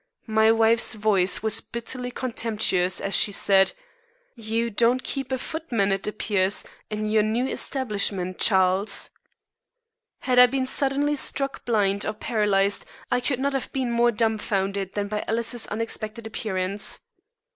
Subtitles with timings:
[0.25, 3.73] My wife's voice was bitterly contemptuous as she said:
[4.33, 9.11] "You don't keep a footman, it appears, in your new establishment, Charles."
[10.21, 14.95] Had I been suddenly struck blind, or paralyzed, I could not have been more dumfounded
[14.95, 17.01] than by Alice's unexpected appearance.